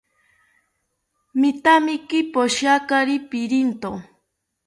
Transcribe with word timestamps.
Mitaakimi 1.39 2.19
poshiakari 2.33 3.15
pirinto 3.29 3.91